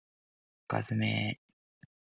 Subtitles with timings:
[0.67, 1.37] 深爪